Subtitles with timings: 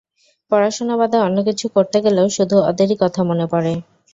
[0.51, 3.73] পড়াশোনা বাদে অন্য কিছু করতে গেলেও শুধু ওদেরই কথা মনে পড়ে।